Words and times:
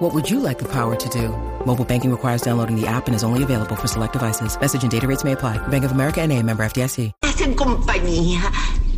What 0.00 0.14
would 0.14 0.30
you 0.30 0.40
like 0.40 0.58
the 0.58 0.64
power 0.64 0.96
to 0.96 1.08
do? 1.10 1.28
Mobile 1.66 1.84
banking 1.84 2.10
requires 2.10 2.40
downloading 2.40 2.74
the 2.74 2.86
app 2.86 3.06
and 3.06 3.14
is 3.14 3.22
only 3.22 3.42
available 3.42 3.76
for 3.76 3.86
select 3.86 4.14
devices. 4.14 4.58
Message 4.58 4.82
and 4.82 4.90
data 4.90 5.06
rates 5.06 5.24
may 5.24 5.32
apply. 5.32 5.58
Bank 5.68 5.84
of 5.84 5.92
America 5.92 6.22
and 6.22 6.32
a 6.32 6.42
member 6.42 6.64
FDIC. 6.64 7.12
Hacen 7.20 7.54
compañía. 7.54 8.40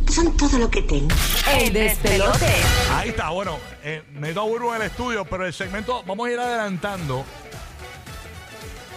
Son 0.09 0.31
todo 0.37 0.57
lo 0.57 0.69
que 0.69 0.81
tengo. 0.83 1.13
El 1.59 1.73
despelote. 1.73 2.45
Ahí 2.93 3.09
está, 3.09 3.31
bueno, 3.31 3.57
eh, 3.83 4.01
necesito 4.13 4.41
a 4.41 4.43
Burbu 4.45 4.69
en 4.69 4.75
el 4.75 4.81
estudio, 4.83 5.25
pero 5.25 5.45
el 5.45 5.51
segmento, 5.51 6.03
vamos 6.07 6.25
a 6.25 6.31
ir 6.31 6.39
adelantando. 6.39 7.25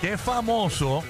¿Qué 0.00 0.16
famoso 0.16 1.02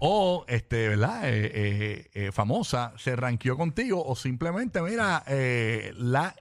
o, 0.00 0.44
este, 0.48 0.88
¿verdad? 0.88 1.28
Eh, 1.28 1.52
eh, 1.54 2.10
eh, 2.12 2.32
famosa 2.32 2.92
se 2.96 3.14
ranqueó 3.14 3.56
contigo 3.56 4.04
o 4.04 4.16
simplemente, 4.16 4.82
mira, 4.82 5.22
eh, 5.28 5.92
la 5.96 6.34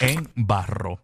en 0.00 0.28
barro. 0.34 1.00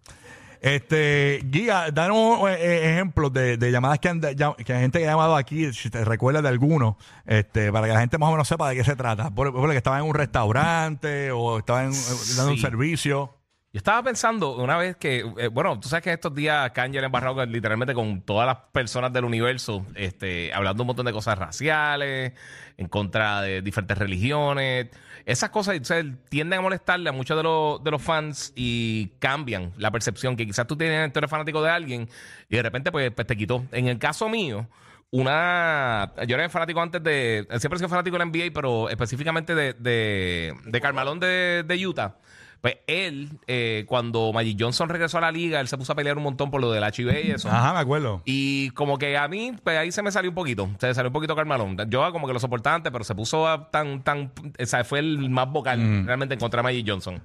Este, 0.61 1.43
Guía, 1.45 1.91
danos 1.93 2.49
eh, 2.49 2.93
ejemplos 2.95 3.31
de, 3.35 3.59
de 3.59 3.71
llamadas 3.71 3.99
que 3.99 4.09
han, 4.09 4.21
de- 4.23 4.35
que 4.35 4.75
gente 4.75 4.99
que 4.99 5.07
ha 5.07 5.11
llamado 5.11 5.37
aquí, 5.37 5.71
si 5.75 5.91
te 5.91 6.03
recuerdas 6.07 6.43
de 6.43 6.49
alguno, 6.49 6.97
este, 7.27 7.71
para 7.71 7.87
que 7.87 7.93
la 7.93 8.01
gente 8.01 8.17
más 8.17 8.29
o 8.31 8.33
menos 8.33 8.49
sepa 8.49 8.71
de 8.71 8.77
qué 8.77 8.83
se 8.85 8.97
trata. 8.97 9.31
Por 9.31 9.49
ejemplo, 9.49 9.71
que 9.71 9.77
estaba 9.77 9.99
en 9.99 10.07
un 10.07 10.15
restaurante 10.15 11.31
o 11.33 11.59
estaba 11.59 11.85
en, 11.85 11.93
eh, 11.93 11.97
dando 12.37 12.53
un 12.53 12.59
servicio. 12.59 13.35
Yo 13.75 13.79
estaba 13.79 14.05
pensando 14.05 14.55
una 14.55 14.77
vez 14.77 14.95
que, 14.95 15.25
eh, 15.37 15.49
bueno, 15.49 15.81
tú 15.81 15.89
sabes 15.89 16.05
que 16.05 16.13
estos 16.13 16.33
días 16.33 16.71
Kanye 16.71 17.01
ha 17.01 17.07
embarrado 17.07 17.45
literalmente 17.45 17.93
con 17.93 18.23
todas 18.23 18.47
las 18.47 18.57
personas 18.71 19.13
del 19.13 19.25
universo, 19.25 19.85
este, 19.97 20.55
hablando 20.55 20.85
un 20.85 20.87
montón 20.87 21.07
de 21.07 21.13
cosas 21.13 21.37
raciales, 21.37 22.35
en 22.77 22.87
contra 22.87 23.43
de 23.43 23.63
diferentes 23.63 23.99
religiones. 23.99 24.91
Esas 25.27 25.51
cosas 25.51 25.77
o 25.81 25.85
sea, 25.85 26.05
tienden 26.29 26.61
a 26.61 26.63
molestarle 26.63 27.09
a 27.09 27.13
muchos 27.13 27.37
de 27.37 27.43
los, 27.43 27.83
de 27.83 27.91
los 27.91 28.01
fans 28.01 28.53
y 28.55 29.09
cambian 29.19 29.73
la 29.77 29.91
percepción 29.91 30.37
que 30.37 30.47
quizás 30.47 30.69
tú 30.69 30.77
tienes, 30.77 31.13
tú 31.13 31.19
eres 31.19 31.29
fanático 31.29 31.61
de 31.61 31.71
alguien 31.71 32.09
y 32.49 32.55
de 32.55 32.63
repente 32.63 32.93
pues, 32.93 33.11
pues 33.11 33.27
te 33.27 33.37
quitó. 33.37 33.65
En 33.73 33.89
el 33.89 33.99
caso 33.99 34.29
mío, 34.29 34.69
una. 35.11 36.13
Yo 36.29 36.37
era 36.37 36.49
fanático 36.49 36.81
antes 36.81 37.03
de. 37.03 37.45
Siempre 37.59 37.75
he 37.75 37.79
sido 37.79 37.89
fanático 37.89 38.17
del 38.17 38.29
NBA, 38.29 38.53
pero 38.55 38.89
específicamente 38.89 39.57
de, 39.57 39.73
de, 39.73 40.55
de 40.65 40.81
Carmalón 40.81 41.19
de, 41.19 41.65
de 41.67 41.87
Utah. 41.89 42.19
Pues 42.65 42.79
él, 42.87 43.29
eh, 43.47 43.85
cuando 43.87 44.33
Magic 44.33 44.57
Johnson 44.59 44.89
regresó 44.89 45.19
a 45.19 45.21
la 45.21 45.31
liga, 45.31 45.61
él 45.61 45.69
se 45.69 45.77
puso 45.77 45.93
a 45.93 45.95
pelear 45.95 46.17
un 46.17 46.23
montón 46.23 46.51
por 46.51 46.63
lo 46.63 46.73
del 46.73 46.83
HIV 46.83 47.27
y 47.27 47.31
eso. 47.33 47.51
Ajá, 47.51 47.75
me 47.75 47.81
acuerdo. 47.81 48.23
Y 48.25 48.71
como 48.71 48.97
que 48.97 49.19
a 49.19 49.29
mí, 49.29 49.53
pues 49.63 49.77
ahí 49.77 49.93
se 49.93 50.01
me 50.01 50.11
salió 50.11 50.31
un 50.31 50.35
poquito. 50.35 50.71
Se 50.79 50.95
salió 50.95 51.11
un 51.11 51.13
poquito 51.13 51.37
Carmalón. 51.37 51.77
Yo 51.91 52.11
como 52.11 52.27
que 52.27 52.33
lo 52.33 52.41
soportaba 52.41 52.77
antes, 52.77 52.91
pero 52.91 53.05
se 53.05 53.15
puso 53.15 53.47
a 53.47 53.71
tan, 53.71 54.03
tan. 54.03 54.33
O 54.59 54.65
sea, 54.65 54.83
fue 54.83 55.01
el 55.01 55.29
más 55.29 55.47
vocal 55.51 56.07
realmente 56.07 56.33
en 56.33 56.41
contra 56.41 56.61
de 56.61 56.63
Magic 56.63 56.87
Johnson. 56.89 57.21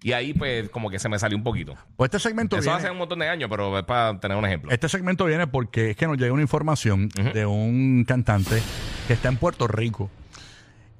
Y 0.00 0.12
ahí, 0.12 0.32
pues, 0.32 0.70
como 0.70 0.88
que 0.90 1.00
se 1.00 1.08
me 1.08 1.18
salió 1.18 1.36
un 1.36 1.42
poquito. 1.42 1.74
Pues 1.96 2.06
este 2.10 2.20
segmento 2.20 2.54
Eso 2.54 2.62
viene, 2.66 2.78
hace 2.78 2.90
un 2.92 2.98
montón 2.98 3.18
de 3.18 3.28
años, 3.28 3.50
pero 3.50 3.76
es 3.76 3.84
para 3.84 4.20
tener 4.20 4.36
un 4.36 4.44
ejemplo. 4.44 4.70
este 4.70 4.88
segmento 4.88 5.24
viene 5.24 5.48
porque 5.48 5.90
es 5.90 5.96
que 5.96 6.06
nos 6.06 6.18
llega 6.18 6.32
una 6.32 6.42
información 6.42 7.08
de 7.08 7.46
un 7.46 8.04
cantante 8.06 8.62
que 9.08 9.14
está 9.14 9.28
en 9.28 9.38
Puerto 9.38 9.66
Rico 9.66 10.08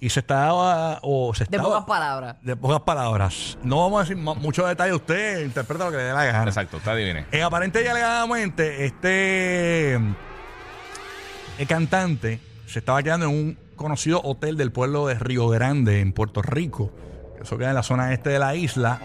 y 0.05 0.10
se 0.10 0.20
está 0.20 0.50
o 0.52 1.33
se 1.34 1.44
De 1.47 1.56
está 1.56 1.62
pocas 1.66 1.84
palabras. 1.84 2.36
de 2.42 2.56
pocas 2.56 2.80
palabras. 2.80 3.56
No 3.62 3.78
vamos 3.78 4.00
a 4.00 4.02
decir 4.02 4.16
mu- 4.16 4.34
mucho 4.34 4.66
detalle. 4.66 4.92
Usted 4.92 5.44
interpreta 5.44 5.86
lo 5.86 5.91
que 5.91 5.96
le 5.96 6.02
dé 6.05 6.12
la 6.12 6.24
gana. 6.27 6.45
Exacto, 6.45 6.77
está 6.77 6.92
adivine. 6.92 7.24
Eh, 7.33 7.42
aparente 7.42 7.83
y 7.83 7.86
alegadamente, 7.86 8.84
este 8.84 9.95
el 9.95 11.67
cantante 11.67 12.40
se 12.67 12.80
estaba 12.80 13.02
quedando 13.02 13.27
en 13.27 13.33
un 13.33 13.58
conocido 13.77 14.20
hotel 14.23 14.56
del 14.56 14.73
pueblo 14.73 15.06
de 15.06 15.14
Río 15.14 15.48
Grande, 15.48 16.01
en 16.01 16.12
Puerto 16.12 16.42
Rico. 16.42 16.92
Eso 17.40 17.57
queda 17.58 17.70
en 17.70 17.74
la 17.77 17.83
zona 17.83 18.12
este 18.12 18.30
de 18.30 18.39
la 18.39 18.55
isla. 18.55 19.01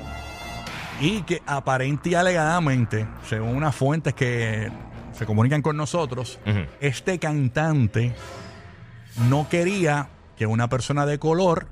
Y 1.01 1.21
que 1.21 1.41
aparente 1.45 2.09
y 2.09 2.15
alegadamente, 2.15 3.07
según 3.29 3.55
unas 3.55 3.73
fuentes 3.73 4.13
que 4.13 4.69
se 5.17 5.25
comunican 5.25 5.61
con 5.61 5.77
nosotros, 5.77 6.39
este 6.81 7.19
cantante 7.19 8.13
no 9.29 9.47
quería 9.49 10.09
que 10.39 10.47
una 10.47 10.69
persona 10.69 11.05
de 11.05 11.19
color 11.19 11.67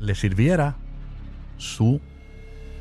le 0.00 0.16
sirviera 0.16 0.74
su 1.56 2.00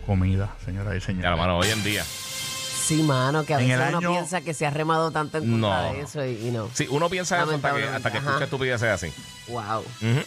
comida, 0.07 0.55
señora 0.66 0.95
y 0.95 1.01
señores. 1.01 1.23
Ya, 1.23 1.29
la 1.29 1.35
mano, 1.38 1.57
hoy 1.59 1.69
en 1.69 1.83
día. 1.83 2.03
Sí, 2.03 3.03
mano, 3.03 3.45
que 3.45 3.53
a 3.53 3.59
En 3.61 3.67
veces 3.67 3.79
el 3.81 3.89
uno 3.89 3.97
año- 3.99 4.09
piensa 4.11 4.41
que 4.41 4.55
se 4.55 4.66
ha 4.66 4.72
remado 4.72 5.11
tanto 5.11 5.38
en 5.38 5.49
contra 5.51 5.88
No. 5.88 5.93
de 5.93 6.01
eso 6.01 6.25
y, 6.25 6.47
y 6.47 6.51
no. 6.51 6.67
Sí, 6.73 6.88
uno 6.89 7.09
piensa 7.09 7.41
eso 7.43 7.51
hasta 7.53 7.75
que, 7.75 7.83
hasta 7.83 8.11
que 8.11 8.17
Ajá. 8.17 8.27
escucha 8.29 8.43
estupideces 8.45 8.89
así. 8.89 9.13
Wow. 9.49 9.79
Ujú. 9.81 10.22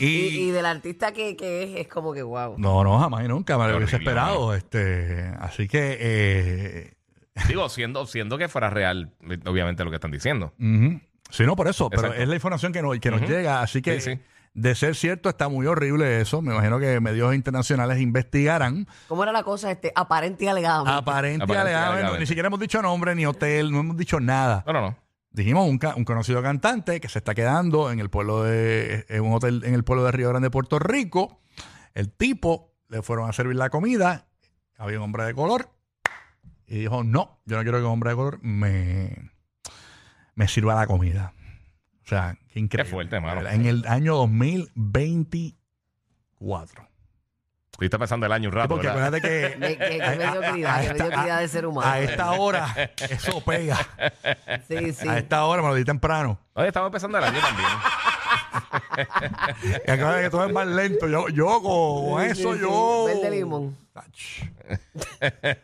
Y, 0.00 0.06
Y, 0.06 0.38
y 0.48 0.50
del 0.50 0.64
artista 0.66 1.12
que, 1.12 1.36
que 1.36 1.62
es, 1.74 1.80
es 1.82 1.88
como 1.88 2.12
que 2.14 2.22
wow. 2.22 2.54
no, 2.58 2.82
no, 2.82 2.98
jamás 2.98 3.24
y 3.24 3.28
nunca 3.28 3.58
me 3.58 3.68
lo 3.68 3.76
hubiese 3.76 3.96
Horrible, 3.96 4.10
esperado. 4.10 4.54
Este, 4.54 5.34
así 5.38 5.68
que, 5.68 5.98
eh, 6.00 6.94
Digo, 7.46 7.68
siendo, 7.68 8.06
siendo 8.06 8.38
que 8.38 8.48
fuera 8.48 8.70
real, 8.70 9.12
obviamente, 9.46 9.84
lo 9.84 9.90
que 9.90 9.96
están 9.96 10.10
diciendo. 10.10 10.54
ujú. 10.58 11.00
Sí, 11.30 11.44
no, 11.44 11.56
por 11.56 11.68
eso, 11.68 11.88
pero 11.90 12.12
es 12.12 12.28
la 12.28 12.34
información 12.34 12.72
que 12.72 12.82
nos, 12.82 12.98
que 12.98 13.10
nos 13.10 13.20
llega. 13.22 13.62
Así 13.62 13.82
que, 13.82 14.00
Sí, 14.00 14.12
sí. 14.14 14.20
de 14.54 14.74
ser 14.74 14.94
cierto, 14.96 15.28
está 15.28 15.48
muy 15.48 15.66
horrible 15.66 16.20
eso. 16.20 16.42
Me 16.42 16.52
imagino 16.52 16.78
que 16.78 17.00
medios 17.00 17.34
internacionales 17.34 18.00
investigarán. 18.00 18.86
¿Cómo 19.08 19.22
era 19.22 19.32
la 19.32 19.42
cosa? 19.42 19.70
Este, 19.70 19.92
aparente 19.94 20.44
y 20.44 20.48
alegadamente. 20.48 20.98
Aparente, 20.98 21.38
y 21.38 21.44
Aparente 21.44 21.52
y 21.52 21.56
alegadamente, 21.60 21.92
alegadamente. 21.94 22.20
Ni 22.20 22.26
siquiera 22.26 22.46
hemos 22.48 22.60
dicho 22.60 22.82
nombre, 22.82 23.14
ni 23.14 23.26
hotel, 23.26 23.70
no 23.72 23.80
hemos 23.80 23.96
dicho 23.96 24.20
nada. 24.20 24.64
No, 24.66 24.72
no, 24.72 24.80
no. 24.80 24.96
Dijimos 25.32 25.68
un, 25.68 25.78
un 25.96 26.04
conocido 26.04 26.42
cantante 26.42 27.00
que 27.00 27.08
se 27.08 27.18
está 27.18 27.34
quedando 27.36 27.92
en 27.92 28.00
el 28.00 28.10
pueblo 28.10 28.42
de 28.42 29.06
en 29.08 29.22
un 29.22 29.32
hotel 29.34 29.62
en 29.64 29.74
el 29.74 29.84
pueblo 29.84 30.04
de 30.04 30.10
Río 30.10 30.28
Grande, 30.30 30.50
Puerto 30.50 30.80
Rico. 30.80 31.40
El 31.94 32.10
tipo 32.10 32.74
le 32.88 33.00
fueron 33.02 33.28
a 33.30 33.32
servir 33.32 33.54
la 33.54 33.70
comida. 33.70 34.26
Había 34.76 34.96
un 34.98 35.04
hombre 35.04 35.24
de 35.24 35.34
color 35.34 35.70
y 36.66 36.78
dijo: 36.80 37.04
No, 37.04 37.40
yo 37.46 37.56
no 37.58 37.62
quiero 37.62 37.78
que 37.78 37.84
un 37.84 37.92
hombre 37.92 38.10
de 38.10 38.16
color 38.16 38.38
me, 38.42 39.30
me 40.34 40.48
sirva 40.48 40.74
la 40.74 40.86
comida. 40.86 41.32
O 42.04 42.08
sea, 42.08 42.36
qué 42.52 42.60
increíble. 42.60 42.84
Qué 42.88 42.90
fuerte, 42.90 43.20
mano. 43.20 43.48
En 43.48 43.64
el 43.66 43.84
año 43.86 44.16
2024. 44.16 46.88
Estuviste 47.72 47.98
pensando 47.98 48.26
el 48.26 48.32
año 48.32 48.48
un 48.48 48.52
Sí, 48.52 48.58
rato, 48.58 48.68
porque 48.74 48.88
¿verdad? 48.88 49.14
acuérdate 49.14 49.58
que. 49.58 49.78
Qué 49.78 50.02
a- 50.02 50.10
mediocridad, 50.10 50.76
a 50.76 50.80
qué 50.80 50.86
esta- 50.88 51.04
mediocridad 51.04 51.40
de 51.40 51.48
ser 51.48 51.66
humano. 51.66 51.90
A 51.90 52.00
esta 52.00 52.32
hora, 52.32 52.90
eso 53.08 53.42
pega. 53.44 53.78
Sí, 54.68 54.92
sí. 54.92 55.08
A 55.08 55.18
esta 55.18 55.44
hora 55.46 55.62
me 55.62 55.68
lo 55.68 55.74
di 55.74 55.84
temprano. 55.84 56.38
Oye, 56.54 56.68
estamos 56.68 56.88
empezando 56.88 57.16
el 57.18 57.24
año 57.24 57.40
también. 57.40 57.68
Y 59.86 59.90
acuérdate 59.90 60.22
que 60.24 60.30
todo 60.30 60.46
es 60.46 60.52
más 60.52 60.66
lento. 60.66 61.08
Yo, 61.08 61.28
yo 61.28 61.62
con 61.62 62.22
Sí, 62.24 62.30
eso, 62.32 62.52
sí, 62.52 62.58
sí. 62.58 62.64
yo. 62.64 63.04
Verde 63.06 63.30
limón. 63.30 63.76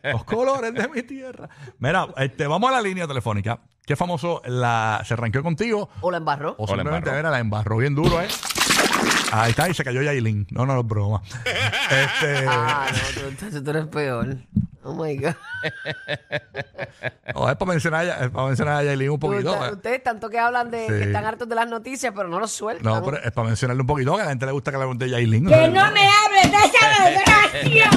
Los 0.05 0.25
colores 0.25 0.73
de 0.75 0.89
mi 0.89 1.03
tierra. 1.03 1.49
Mira, 1.79 2.07
este, 2.17 2.47
vamos 2.47 2.71
a 2.71 2.75
la 2.75 2.83
línea 2.83 3.07
telefónica. 3.07 3.59
¿Qué 3.87 3.95
famoso 3.95 4.43
la, 4.47 5.01
se 5.07 5.15
arranquó 5.15 5.43
contigo? 5.45 5.89
O 6.01 6.11
la 6.11 6.17
embarró. 6.17 6.57
O 6.59 6.63
la 6.67 6.73
simplemente 6.75 7.09
embarró. 7.09 7.17
mira, 7.19 7.31
la 7.31 7.39
embarró 7.39 7.77
bien 7.77 7.95
duro, 7.95 8.21
¿eh? 8.21 8.27
Ahí 9.33 9.51
está, 9.51 9.69
y 9.69 9.75
se 9.75 9.85
cayó 9.85 10.03
Yailin. 10.03 10.47
No, 10.51 10.67
no, 10.67 10.75
no 10.75 10.81
es 10.81 10.87
broma. 10.87 11.23
Este, 11.91 12.45
Ah, 12.49 12.89
no, 12.91 13.21
tú, 13.21 13.29
entonces 13.29 13.63
tú 13.63 13.71
eres 13.71 13.87
peor. 13.87 14.37
Oh 14.83 14.93
my 14.95 15.17
God. 15.17 15.35
no, 17.35 17.49
es 17.51 17.57
para 17.57 17.71
mencionar, 17.73 18.01
a 18.01 18.05
Ya- 18.05 18.25
es 18.25 18.31
para 18.31 18.47
mencionar 18.49 18.77
a 18.77 18.83
Yailin 18.85 19.11
un 19.11 19.19
poquito. 19.21 19.53
Ustedes, 19.53 19.71
¿eh? 19.71 19.75
ustedes 19.75 20.03
tanto 20.03 20.29
que 20.31 20.39
hablan 20.41 20.71
de 20.71 20.81
Sí. 20.87 20.93
que 20.93 21.03
están 21.05 21.25
hartos 21.25 21.49
de 21.49 21.55
las 21.55 21.69
noticias, 21.69 22.13
pero 22.15 22.29
no 22.29 22.41
los 22.41 22.51
sueltan. 22.53 22.85
No, 22.93 23.03
pero 23.05 23.23
es 23.23 23.31
para 23.33 23.47
mencionarle 23.49 23.81
un 23.83 23.87
poquito, 23.87 24.15
que 24.17 24.21
a 24.23 24.25
la 24.25 24.31
gente 24.31 24.47
le 24.47 24.53
gusta 24.53 24.73
que 24.73 24.79
le 24.79 24.95
de 24.95 25.11
Yailin. 25.11 25.47
Que 25.47 25.69
no 25.69 25.91
me 25.93 26.09
hables 26.09 26.51
de 26.51 26.57
esa 26.57 27.05
desgracia. 27.05 27.91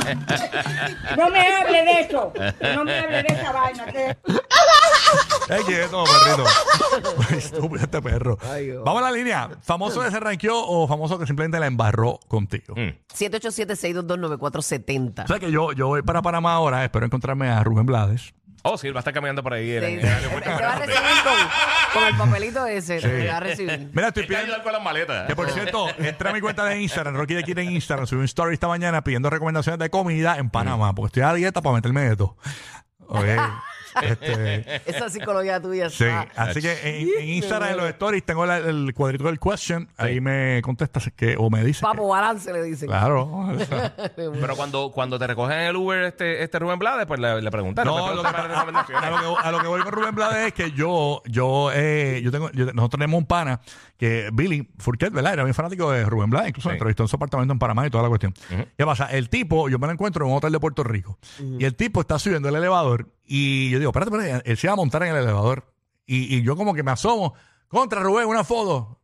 No 1.17 1.29
me 1.29 1.39
hables 1.41 1.85
de 1.85 2.01
eso. 2.01 2.33
No 2.75 2.83
me 2.85 2.97
hables 2.99 3.23
de 3.27 3.33
esa 3.33 3.51
vaina. 3.51 3.85
Que... 3.87 4.17
¡Ey, 5.49 5.63
quieto, 5.63 6.03
perrito! 6.03 6.45
Estúpido 7.35 7.83
este 7.83 8.01
perro. 8.01 8.37
Ay. 8.41 8.71
Vamos 8.71 9.01
a 9.01 9.05
la 9.05 9.11
línea. 9.11 9.49
¿Famoso 9.61 10.01
que 10.01 10.11
se 10.11 10.19
ranqueó 10.19 10.61
o 10.63 10.87
famoso 10.87 11.17
que 11.17 11.25
simplemente 11.25 11.59
la 11.59 11.67
embarró 11.67 12.19
contigo? 12.27 12.75
Mm. 12.75 12.89
787-622-9470. 13.17 15.23
O 15.23 15.27
sea 15.27 15.39
que 15.39 15.51
yo, 15.51 15.71
yo 15.73 15.87
voy 15.87 16.01
para 16.01 16.21
Panamá 16.21 16.53
ahora, 16.53 16.83
espero 16.83 17.05
encontrarme 17.05 17.49
a 17.49 17.63
Rubén 17.63 17.85
Blades. 17.85 18.33
Oh, 18.61 18.77
sí, 18.77 18.87
él 18.87 18.93
va 18.93 18.99
a 18.99 19.01
estar 19.01 19.13
caminando 19.13 19.41
por 19.41 19.53
ahí. 19.53 19.71
en- 19.71 19.79
Sí, 19.81 19.85
en 19.93 20.01
sí. 20.01 20.07
el 20.07 20.13
aeropuerto. 20.13 20.49
Te 20.57 20.63
va 20.63 20.73
a 20.73 20.79
recibir 20.79 20.99
con, 21.23 21.33
con 21.93 22.03
el 22.09 22.17
papelito 22.17 22.65
ese. 22.67 22.99
Te 22.99 23.27
va 23.27 23.37
a 23.37 23.39
recibir. 23.39 23.89
Mira, 23.93 24.09
estoy 24.09 24.23
Hay 24.23 24.27
que 24.27 24.33
pidiendo... 24.33 24.53
ayudar 24.53 24.63
con 24.63 24.73
las 24.73 24.83
maletas. 24.83 25.27
Que 25.27 25.35
por 25.35 25.49
cierto, 25.49 25.87
entra 25.97 26.31
a 26.31 26.33
mi 26.33 26.41
cuenta 26.41 26.65
de 26.65 26.81
Instagram, 26.81 27.15
Rocky 27.15 27.35
de 27.35 27.43
Kid 27.45 27.57
en 27.57 27.71
Instagram, 27.71 28.05
subí 28.05 28.19
un 28.19 28.25
story 28.25 28.53
esta 28.55 28.67
mañana 28.67 29.01
pidiendo 29.01 29.29
recomendaciones 29.29 29.79
de 29.79 29.89
comida 29.89 30.37
en 30.37 30.49
Panamá, 30.49 30.93
porque 30.93 31.07
estoy 31.07 31.23
a 31.23 31.33
dieta 31.33 31.61
para 31.61 31.75
meterme 31.75 32.01
de 32.09 32.17
todo. 32.17 32.35
Oye, 33.07 33.37
Este, 34.01 34.81
Esa 34.89 35.09
psicología 35.09 35.61
tuya 35.61 35.89
sí, 35.89 36.03
está. 36.05 36.27
así 36.35 36.61
que 36.61 36.71
en, 37.01 37.07
en 37.21 37.29
Instagram, 37.29 37.71
en 37.71 37.77
los 37.77 37.89
stories, 37.89 38.23
tengo 38.23 38.45
la- 38.45 38.57
el 38.57 38.93
cuadrito 38.93 39.23
del 39.25 39.39
question. 39.39 39.87
Ahí 39.97 40.21
me 40.21 40.61
contestas 40.63 41.11
que, 41.15 41.35
o 41.37 41.49
me 41.49 41.63
dices. 41.63 41.81
Papo 41.81 42.07
balance 42.07 42.51
le 42.53 42.63
dicen. 42.63 42.87
Claro. 42.87 43.49
Pero 44.15 44.55
cuando, 44.55 44.91
cuando 44.91 45.17
te 45.19 45.27
recogen 45.27 45.57
el 45.59 45.75
Uber 45.75 46.03
este, 46.03 46.43
este 46.43 46.59
Rubén 46.59 46.79
Blades, 46.79 47.05
pues 47.05 47.19
le, 47.19 47.41
le 47.41 47.51
preguntan. 47.51 47.85
No, 47.85 48.09
le 48.09 48.15
lo 48.15 48.23
que, 48.23 48.29
preguntan 48.29 48.51
a, 48.51 48.55
recomendaciones. 48.55 49.09
lo 49.11 49.17
que, 49.35 49.47
a 49.47 49.51
lo 49.51 49.59
que 49.59 49.67
voy 49.67 49.81
con 49.81 49.91
Rubén 49.91 50.15
Blades 50.15 50.47
es 50.47 50.53
que 50.53 50.71
yo, 50.71 51.21
yo, 51.25 51.71
eh, 51.73 52.21
yo 52.23 52.31
tengo, 52.31 52.51
yo- 52.51 52.65
nosotros 52.67 52.91
tenemos 52.99 53.17
un 53.17 53.25
pana 53.25 53.59
que 53.97 54.29
Billy 54.33 54.69
Furquet, 54.77 55.11
¿verdad? 55.11 55.33
Era 55.33 55.43
bien 55.43 55.53
fanático 55.53 55.91
de 55.91 56.05
Rubén 56.05 56.29
Blades, 56.29 56.49
incluso 56.49 56.69
Sí. 56.69 56.73
entrevistó 56.73 57.03
en 57.03 57.07
su 57.09 57.15
apartamento 57.15 57.51
en 57.51 57.59
Panamá 57.59 57.85
y 57.85 57.89
toda 57.89 58.03
la 58.03 58.09
cuestión. 58.09 58.33
¿Qué 58.77 58.85
pasa? 58.85 59.05
El 59.07 59.29
tipo, 59.29 59.69
yo 59.69 59.79
me 59.79 59.87
lo 59.87 59.93
encuentro 59.93 60.25
en 60.25 60.31
un 60.31 60.37
hotel 60.37 60.51
de 60.51 60.59
Puerto 60.59 60.83
Rico 60.83 61.17
y 61.57 61.65
el 61.65 61.75
tipo 61.75 61.99
está 62.01 62.17
subiendo 62.19 62.47
el 62.49 62.55
elevador 62.55 63.07
y 63.29 63.69
yo 63.69 63.79
digo, 63.79 63.91
espérate, 63.91 64.11
espérate, 64.15 64.51
él 64.51 64.57
se 64.57 64.67
va 64.67 64.73
a 64.73 64.77
montar 64.77 65.03
en 65.03 65.09
el 65.15 65.23
elevador 65.23 65.71
y, 66.05 66.35
y 66.35 66.41
yo 66.43 66.55
como 66.55 66.73
que 66.73 66.83
me 66.83 66.91
asomo, 66.91 67.33
contra 67.67 68.01
Rubén, 68.01 68.27
una 68.27 68.43
foto. 68.43 68.99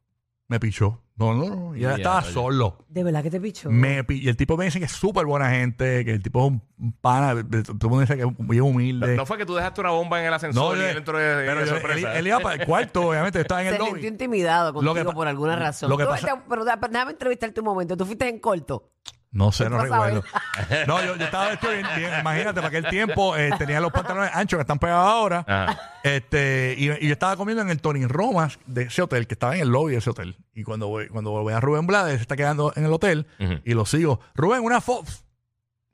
Me 0.48 0.60
pichó. 0.60 1.02
No, 1.18 1.34
no, 1.34 1.46
no. 1.56 1.76
Y 1.76 1.80
él 1.80 1.90
Ya, 1.92 1.96
estaba 1.96 2.20
oye. 2.20 2.32
solo. 2.34 2.86
De 2.90 3.04
verdad 3.04 3.24
que 3.24 3.32
te 3.32 3.40
picho. 3.40 3.70
Me 3.72 4.04
pi- 4.04 4.20
y 4.22 4.28
el 4.28 4.36
tipo 4.36 4.58
me 4.58 4.66
dice 4.66 4.80
que 4.80 4.86
es 4.86 4.92
súper 4.92 5.26
buena 5.26 5.50
gente, 5.50 6.04
que 6.04 6.12
el 6.12 6.22
tipo 6.22 6.46
es 6.46 6.52
un 6.78 6.92
pana, 7.00 7.34
todo 7.34 7.72
el 7.72 7.90
mundo 7.90 8.02
dice 8.02 8.16
que 8.18 8.24
es 8.24 8.40
muy 8.40 8.58
No, 8.58 8.66
humilde. 8.66 9.16
no 9.16 9.26
fue 9.26 9.38
que 9.38 9.46
tú 9.46 9.56
dejaste 9.56 9.80
una 9.82 9.92
bomba 9.92 10.20
en 10.20 10.26
el 10.28 10.34
ascensor 10.34 10.78
y 10.78 10.82
él 10.82 10.98
entró 10.98 11.18
de, 11.18 11.24
de 11.38 11.46
pero 11.48 11.62
yo- 11.62 11.68
sorpresa. 11.68 12.12
él, 12.12 12.18
él 12.18 12.28
iba 12.28 12.40
para 12.42 12.62
el 12.62 12.68
cuarto, 12.68 13.08
obviamente, 13.10 13.38
yo 13.40 13.42
estaba 13.44 13.62
en 13.64 13.70
Se 13.70 13.76
el 13.76 13.82
sintió 13.82 13.96
lobby. 13.96 14.08
intimidado 14.08 14.72
Lo 14.74 14.80
que 14.82 14.86
contigo 14.88 15.10
pa- 15.12 15.16
por 15.16 15.28
alguna 15.28 15.56
razón. 15.56 15.90
lo 15.90 15.98
que 15.98 16.04
Tú- 16.04 16.10
pasa- 16.10 16.28
te- 16.28 16.42
pero 16.50 16.66
da- 16.66 16.76
déjame 16.76 17.12
entrevistarte 17.12 17.60
un 17.62 17.66
momento. 17.66 17.96
Tú 17.98 18.06
fuiste 18.06 18.28
en 18.28 18.40
corto. 18.40 18.92
No 19.36 19.52
sé, 19.52 19.70
no 19.70 19.76
vas 19.76 19.92
a 19.92 19.94
recuerdo. 20.08 20.24
No, 20.88 21.04
yo, 21.04 21.18
yo 21.18 21.26
estaba 21.26 21.50
vestido 21.50 21.74
bien, 21.74 21.86
bien, 21.98 22.20
imagínate, 22.22 22.56
para 22.62 22.70
aquel 22.70 22.88
tiempo 22.88 23.36
eh, 23.36 23.52
tenía 23.58 23.82
los 23.82 23.92
pantalones 23.92 24.32
anchos 24.34 24.58
que 24.58 24.62
están 24.62 24.80
pegados 24.80 25.08
ahora. 25.10 25.44
Ajá. 25.46 25.92
Este, 26.04 26.74
y, 26.78 26.90
y 26.90 27.08
yo 27.08 27.12
estaba 27.14 27.36
comiendo 27.36 27.62
en 27.62 27.70
el 27.70 27.82
Tony 27.82 28.06
Romas 28.06 28.58
de 28.66 28.84
ese 28.84 29.02
hotel, 29.02 29.28
que 29.28 29.34
estaba 29.34 29.56
en 29.56 29.62
el 29.64 29.68
lobby 29.70 29.92
de 29.92 29.98
ese 29.98 30.10
hotel. 30.10 30.38
Y 30.54 30.64
cuando 30.64 30.88
voy, 30.88 31.10
cuando 31.10 31.32
voy 31.32 31.54
a 31.54 31.60
Rubén 31.60 31.86
Blades, 31.86 32.16
se 32.16 32.22
está 32.22 32.38
quedando 32.38 32.72
en 32.78 32.86
el 32.86 32.94
hotel 32.94 33.28
y 33.66 33.74
lo 33.74 33.86
sigo. 33.86 34.22
Rubén, 34.36 34.62
una 34.64 34.80
foto. 34.80 35.12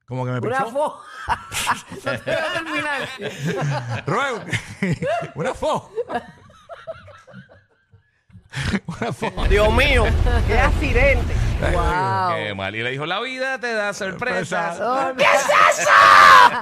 Como 0.05 0.23
que 0.25 0.31
me 0.33 0.39
Una 0.39 0.57
pichó. 0.59 0.69
fo. 0.71 0.99
no 2.05 2.11
te 2.11 2.19
terminar. 2.19 4.03
Rubén, 4.05 4.97
una 5.35 5.53
foto. 5.55 5.91
una 8.85 9.13
foto. 9.13 9.45
Dios 9.47 9.73
mío, 9.73 10.05
qué 10.47 10.59
accidente. 10.59 11.33
Wow. 11.61 12.35
Qué 12.35 12.53
mal. 12.55 12.75
Y 12.75 12.83
le 12.83 12.91
dijo, 12.91 13.05
la 13.05 13.19
vida 13.21 13.59
te 13.59 13.73
da 13.73 13.93
sorpresas. 13.93 14.77
Sorpresa. 14.77 15.15
¿Qué 15.17 15.23
es 15.23 15.79
eso? 15.79 15.89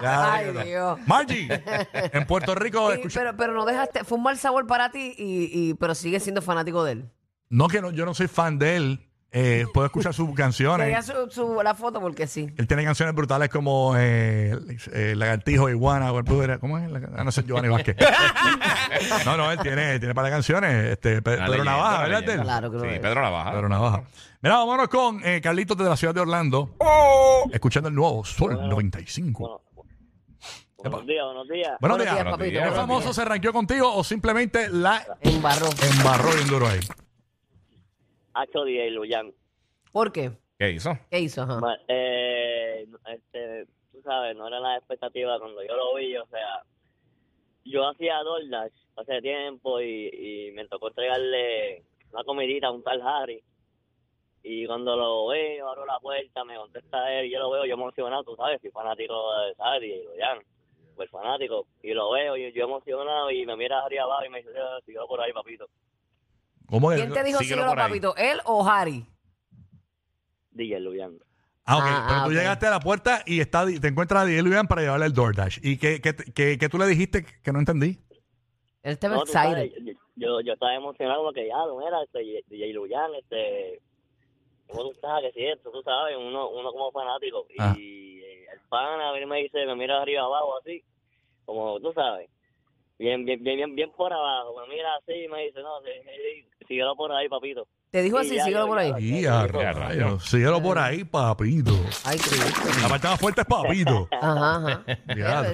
Ay. 0.03 0.53
Dios. 0.65 0.99
Margie, 1.05 1.47
en 1.93 2.25
Puerto 2.25 2.55
Rico, 2.55 2.91
Y- 2.93 2.97
escucha- 2.97 3.19
pero, 3.19 3.37
pero 3.37 3.53
no 3.53 3.65
dejaste, 3.65 4.03
fue 4.03 4.17
un 4.17 4.23
mal 4.23 4.37
sabor 4.37 4.67
para 4.67 4.91
ti, 4.91 5.13
y, 5.17 5.49
y, 5.51 5.73
pero 5.75 5.95
sigues 5.95 6.23
siendo 6.23 6.41
fanático 6.41 6.83
de 6.83 6.91
él. 6.93 7.09
no 7.49 7.67
que 7.67 7.81
no, 7.81 7.91
yo 7.91 8.05
no 8.05 8.13
soy 8.13 8.27
fan 8.27 8.59
de 8.59 8.75
él, 8.75 9.08
eh, 9.31 9.65
puedo 9.73 9.85
escuchar 9.85 10.13
sus 10.13 10.33
canciones. 10.33 11.05
su, 11.05 11.13
su- 11.29 11.61
la 11.63 11.75
foto 11.75 11.99
porque 12.01 12.25
sí. 12.27 12.49
Él 12.57 12.67
tiene 12.67 12.83
canciones 12.83 13.13
brutales 13.13 13.49
como 13.49 13.93
eh, 13.97 14.57
eh, 14.93 15.13
Lagartijo, 15.15 15.69
Iguana, 15.69 16.11
o 16.11 16.17
el 16.17 16.25
Pudre- 16.25 16.59
¿cómo 16.59 16.77
es? 16.79 16.89
La- 16.89 16.99
Ah, 17.15 17.23
no 17.23 17.31
sé, 17.31 17.43
Giovanni 17.43 17.67
Vázquez. 17.69 17.95
no, 19.25 19.37
no, 19.37 19.51
él 19.51 19.59
tiene, 19.59 19.99
tiene 19.99 20.15
para 20.15 20.29
canciones. 20.29 20.91
Este, 20.93 21.21
Pe- 21.21 21.35
Una 21.35 21.45
Pedro 21.45 21.51
leyenda, 21.51 21.71
Navaja, 21.71 21.89
una 21.89 21.99
¿verdad? 22.03 22.19
leyenda. 22.21 22.33
él? 22.33 22.41
Claro 22.41 22.71
que 22.71 22.77
lo 22.77 22.83
Sí, 22.83 22.89
es. 22.89 22.99
Pedro 22.99 23.21
Navaja. 23.21 23.51
Pedro 23.51 23.69
Navaja. 23.69 24.03
Mira, 24.41 24.55
vámonos 24.57 24.87
con 24.87 25.21
eh, 25.25 25.41
Carlitos 25.41 25.77
de 25.77 25.83
la 25.83 25.97
ciudad 25.97 26.13
de 26.15 26.21
Orlando, 26.21 26.75
escuchando 27.51 27.89
el 27.89 27.95
nuevo 27.95 28.23
Sol 28.25 28.67
95. 28.69 29.61
Buenos 30.77 31.05
días, 31.05 31.25
buenos 31.25 31.47
días. 31.49 31.71
Buenos 31.81 31.97
Buenos 31.97 31.97
días. 31.99 32.13
días, 32.15 32.23
papito. 32.25 32.51
¿Qué 32.51 32.57
Buenos 32.59 32.73
días. 32.73 32.81
famoso 32.87 33.13
se 33.13 33.25
ranqueó 33.25 33.51
contigo 33.51 33.93
o 33.93 34.01
simplemente 34.03 34.69
la 34.69 35.03
Embarró. 35.19 35.67
embarró 35.91 36.31
bien 36.31 36.47
duro 36.47 36.67
ahí? 36.69 36.79
Hacho 38.41 38.63
DJ 38.63 38.91
Luyan. 38.91 39.33
¿Por 39.91 40.11
qué? 40.11 40.31
¿Qué 40.57 40.71
hizo? 40.71 40.91
¿Qué 41.09 41.19
hizo? 41.19 41.41
Ajá. 41.43 41.59
Ma- 41.59 41.77
Eh, 41.87 42.85
este, 43.07 43.65
tú 43.91 44.01
sabes, 44.03 44.35
no 44.35 44.47
era 44.47 44.59
la 44.59 44.77
expectativa 44.77 45.39
cuando 45.39 45.63
yo 45.63 45.75
lo 45.75 45.95
vi, 45.95 46.15
o 46.17 46.25
sea, 46.27 46.63
yo 47.65 47.87
hacía 47.87 48.19
DoorDash 48.23 48.71
hace 48.97 49.21
tiempo 49.21 49.79
y, 49.81 50.09
y 50.47 50.51
me 50.51 50.67
tocó 50.67 50.89
entregarle 50.89 51.83
una 52.11 52.23
comidita 52.23 52.67
a 52.67 52.71
un 52.71 52.83
tal 52.83 53.01
Harry. 53.01 53.41
Y 54.41 54.65
cuando 54.67 54.95
lo 54.95 55.27
veo, 55.27 55.67
abro 55.69 55.85
la 55.85 55.99
puerta, 55.99 56.43
me 56.45 56.55
contesta 56.55 57.11
él, 57.13 57.25
y 57.25 57.31
yo 57.31 57.39
lo 57.39 57.49
veo, 57.51 57.65
yo 57.65 57.73
emocionado, 57.73 58.23
tú 58.23 58.35
sabes, 58.35 58.61
soy 58.61 58.71
fanático 58.71 59.13
de 59.41 59.53
¿sabes? 59.55 59.81
DJ 59.81 60.03
Luyan, 60.05 60.39
pues 60.95 61.09
fanático. 61.09 61.67
Y 61.83 61.93
lo 61.93 62.11
veo, 62.11 62.37
y 62.37 62.51
yo 62.53 62.63
emocionado, 62.63 63.29
y 63.31 63.45
me 63.45 63.55
mira 63.57 63.83
Harry 63.83 63.97
abajo 63.97 64.25
y 64.25 64.29
me 64.29 64.37
dice, 64.39 64.51
sigo 64.85 65.07
por 65.07 65.19
ahí, 65.21 65.33
papito. 65.33 65.67
¿Cómo 66.69 66.89
que- 66.89 66.95
¿Quién 66.97 67.13
te 67.13 67.23
dijo 67.23 67.39
síguelo 67.39 67.61
síguelo, 67.63 67.71
por 67.71 67.79
ahí. 67.79 67.87
papito? 67.87 68.15
¿Él 68.17 68.39
o 68.45 68.67
Harry? 68.67 69.05
DJ 70.51 70.79
Luyan. 70.79 71.17
Ah, 71.65 71.77
ok. 71.77 71.83
Ah, 71.85 72.05
Pero 72.07 72.19
ah, 72.19 72.23
tú 72.23 72.29
ok. 72.29 72.35
llegaste 72.35 72.65
a 72.67 72.69
la 72.71 72.79
puerta 72.79 73.23
y 73.25 73.39
está, 73.41 73.65
te 73.65 73.87
encuentras 73.87 74.23
a 74.23 74.25
Diego 74.25 74.43
Luyan 74.47 74.67
para 74.67 74.81
llevarle 74.81 75.05
el 75.05 75.13
DoorDash. 75.13 75.59
¿Y 75.63 75.77
qué, 75.77 76.01
qué, 76.01 76.15
qué- 76.33 76.57
qué 76.57 76.69
tú 76.69 76.77
le 76.77 76.87
dijiste 76.87 77.23
que 77.43 77.51
no 77.51 77.59
entendí? 77.59 77.99
Él 78.81 78.93
estaba 78.93 79.15
No, 79.17 79.23
tú 79.25 79.31
sabes, 79.33 79.65
excited. 79.71 79.95
yo, 80.15 80.41
yo 80.41 80.53
estaba 80.53 80.73
emocionado 80.73 81.23
porque 81.23 81.47
ya, 81.47 81.57
no 81.57 81.85
era 81.85 82.01
este, 82.03 82.43
DJ 82.47 82.73
Luyan, 82.73 83.13
este, 83.15 83.81
¿cómo 84.67 84.83
tú 84.83 84.91
estás? 84.93 85.21
Que 85.21 85.31
si 85.33 85.45
esto, 85.45 85.69
tú 85.69 85.81
sabes, 85.83 86.15
uno, 86.17 86.49
uno 86.49 86.71
como 86.71 86.91
fanático. 86.91 87.45
Ah. 87.59 87.73
Y 87.77 88.19
eh, 88.21 88.45
el 88.53 88.59
pana 88.69 89.09
a 89.09 89.13
mí 89.13 89.25
me 89.25 89.43
dice, 89.43 89.65
me 89.65 89.75
mira 89.75 90.01
arriba 90.01 90.23
abajo 90.23 90.57
así, 90.59 90.83
como 91.45 91.79
tú 91.81 91.91
sabes, 91.93 92.29
bien, 92.97 93.25
bien, 93.25 93.43
bien, 93.43 93.57
bien, 93.57 93.75
bien 93.75 93.91
por 93.91 94.11
abajo, 94.11 94.55
me 94.61 94.73
mira 94.75 94.95
así 94.95 95.11
y 95.13 95.27
me 95.27 95.45
dice, 95.45 95.59
no, 95.61 95.81
sí, 95.81 95.91
sí, 96.03 96.58
síguelo 96.69 96.95
por 96.95 97.11
ahí, 97.11 97.27
papito. 97.27 97.67
Te 97.91 98.01
dijo 98.03 98.21
Sí, 98.23 98.37
así, 98.39 98.45
síguelo 98.45 98.67
por 98.67 98.77
ahí. 98.79 98.93
Y 98.99 99.25
a 99.25 99.45
rayos. 99.47 100.23
Síguelo 100.23 100.61
por 100.61 100.77
ahí, 100.79 101.03
papito. 101.03 101.71
Ay, 102.05 102.17
Cristo. 102.17 102.61
La 102.81 102.87
parte 102.87 103.07
más 103.07 103.19
fuerte 103.19 103.41
es 103.41 103.47
papito. 103.47 104.07
Ajá, 104.21 104.55
ajá. 104.55 104.83
Ya. 105.07 105.15
¿verdad? 105.15 105.45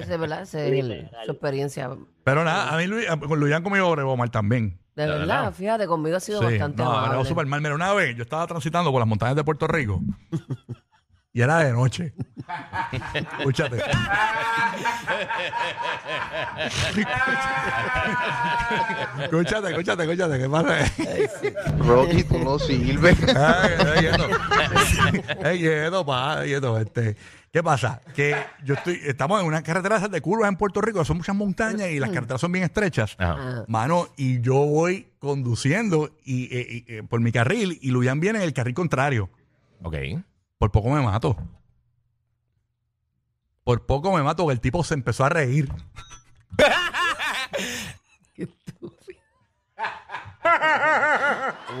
Ese 0.44 0.68
es 0.78 0.84
el- 0.84 1.10
su 1.24 1.32
experiencia. 1.32 1.90
Pero 2.22 2.44
nada, 2.44 2.72
a 2.72 2.76
mí 2.76 2.86
Luis, 2.86 3.06
con 3.26 3.40
Luyan 3.40 3.62
conmigo 3.62 3.90
bregó 3.90 4.16
mal 4.16 4.30
también. 4.30 4.78
De 4.94 5.04
verdad, 5.06 5.18
verdad. 5.20 5.52
fíjate, 5.54 5.86
conmigo 5.86 6.16
ha 6.16 6.20
sido 6.20 6.38
Sí, 6.40 6.44
bastante 6.46 6.82
no, 6.82 6.90
amable. 6.90 7.08
bregó 7.10 7.24
súper 7.24 7.46
mal. 7.46 7.60
Mira, 7.60 7.74
una 7.74 7.92
vez 7.94 8.14
yo 8.16 8.22
estaba 8.22 8.46
transitando 8.46 8.90
por 8.92 9.00
las 9.00 9.08
montañas 9.08 9.36
de 9.36 9.44
Puerto 9.44 9.66
Rico 9.66 10.00
y 11.32 11.40
era 11.42 11.58
de 11.58 11.72
noche. 11.72 12.14
Escúchate. 13.38 13.78
escúchate, 19.22 19.68
escúchate, 19.70 20.02
escúchate. 20.02 20.38
¿Qué 20.38 20.48
pasa? 20.48 20.78
Rocky, 21.78 22.24
tú 22.24 22.38
no 22.38 22.58
sirves. 22.58 23.16
Ay, 23.36 23.72
ay, 23.78 23.98
quieto. 23.98 24.28
Ay, 25.44 25.58
quieto, 25.58 26.06
pa, 26.06 26.42
quieto, 26.44 26.78
este. 26.78 27.16
¿Qué 27.52 27.62
pasa? 27.62 28.02
Que 28.14 28.36
yo 28.64 28.74
estoy, 28.74 29.00
estamos 29.04 29.40
en 29.40 29.46
una 29.46 29.62
carretera 29.62 29.98
de 30.08 30.20
curvas 30.20 30.50
en 30.50 30.56
Puerto 30.56 30.82
Rico, 30.82 31.04
son 31.06 31.16
muchas 31.16 31.34
montañas 31.34 31.88
y 31.88 31.98
las 31.98 32.10
carreteras 32.10 32.40
son 32.40 32.52
bien 32.52 32.64
estrechas. 32.64 33.16
Ajá. 33.18 33.64
Mano, 33.66 34.08
y 34.16 34.42
yo 34.42 34.56
voy 34.56 35.08
conduciendo 35.18 36.10
y, 36.22 36.54
eh, 36.54 36.84
y, 36.86 36.94
eh, 36.94 37.02
por 37.02 37.20
mi 37.20 37.32
carril 37.32 37.78
y 37.80 37.90
Luyan 37.92 38.20
viene 38.20 38.40
en 38.40 38.44
el 38.44 38.52
carril 38.52 38.74
contrario. 38.74 39.30
Ok. 39.82 39.96
Por 40.58 40.70
poco 40.70 40.90
me 40.90 41.00
mato. 41.00 41.36
Por 43.66 43.84
poco 43.84 44.12
me 44.12 44.22
mato, 44.22 44.46
que 44.46 44.52
el 44.52 44.60
tipo 44.60 44.84
se 44.84 44.94
empezó 44.94 45.24
a 45.24 45.28
reír. 45.28 45.68
Qué 48.32 48.44
estúpido. 48.44 49.20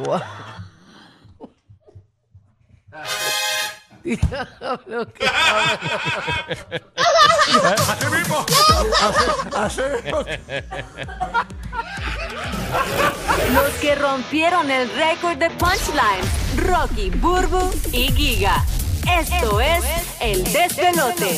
Guau. 0.04 0.20
Así 7.86 8.06
mismo. 8.10 8.44
Así. 9.56 9.82
Los 13.54 13.70
que 13.80 13.94
rompieron 13.94 14.72
el 14.72 14.92
récord 14.96 15.36
de 15.36 15.50
punchlines, 15.50 16.26
Rocky, 16.56 17.10
Burbu 17.10 17.70
y 17.92 18.10
Giga. 18.10 18.64
Esto 19.08 19.60
es 19.60 19.84
El 20.20 20.42
Despelote. 20.52 21.32